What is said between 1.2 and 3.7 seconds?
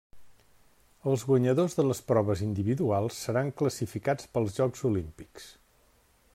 guanyadors de les proves individuals seran